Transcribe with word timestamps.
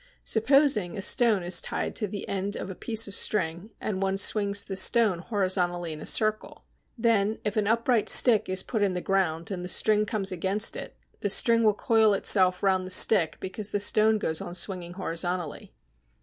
Supposing 0.23 0.97
a 0.97 1.01
stone 1.03 1.43
is 1.43 1.61
tied 1.61 1.95
to 1.97 2.07
the 2.07 2.27
end 2.27 2.55
of 2.55 2.71
a 2.71 2.73
piece 2.73 3.07
of 3.07 3.13
string, 3.13 3.69
and 3.79 4.01
one 4.01 4.17
swings 4.17 4.63
the 4.63 4.75
stone 4.75 5.19
horizontally 5.19 5.93
in 5.93 6.01
a 6.01 6.07
circle, 6.07 6.65
then, 6.97 7.37
if 7.45 7.55
an 7.55 7.67
upright 7.67 8.09
stick 8.09 8.49
is 8.49 8.63
put 8.63 8.81
in 8.81 8.95
the 8.95 8.99
ground 9.01 9.51
and 9.51 9.63
the 9.63 9.69
string 9.69 10.07
comes 10.07 10.31
against 10.31 10.75
it, 10.75 10.97
the 11.19 11.29
string 11.29 11.61
will 11.63 11.75
coil 11.75 12.15
itself 12.15 12.63
round 12.63 12.83
the 12.83 12.89
stick 12.89 13.37
because 13.39 13.69
the 13.69 13.79
stone 13.79 14.17
goes 14.17 14.41
on 14.41 14.55
swinging 14.55 14.93
horizontally. 14.93 15.71